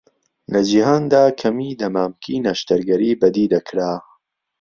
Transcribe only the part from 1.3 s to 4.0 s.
کەمی دەمامکی نەشتەرگەری بەدیدەکرا.